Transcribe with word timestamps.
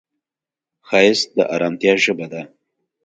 ښایست 0.87 1.27
د 1.37 1.39
ارامتیا 1.55 1.93
ژبه 2.03 2.27
ده 2.31 2.41